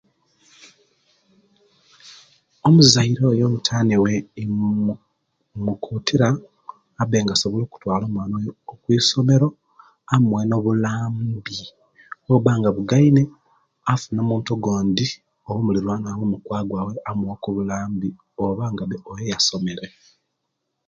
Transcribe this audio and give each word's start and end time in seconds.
Omuzaire 2.67 3.21
oyo 3.31 3.43
omutani 3.47 3.95
we 4.03 4.13
imukumtira 4.43 6.27
abe 7.01 7.17
nga 7.23 7.33
asobola 7.35 7.63
okutwala 7.65 8.03
omwana 8.07 8.35
okwisomero 8.71 9.47
amuwe 10.13 10.43
nobulambi 10.47 11.57
obuba 12.25 12.51
nga 12.59 12.69
bugaine 12.75 13.23
afune 13.91 14.19
omuntu 14.23 14.49
ogondi 14.53 15.05
oba 15.45 15.59
omulirwqna 15.61 16.09
we 16.17 16.23
omukwano 16.25 16.65
gwe 16.85 17.01
omuwe 17.09 17.33
ku 17.41 17.47
obulambi 17.51 18.09
oba 18.43 18.65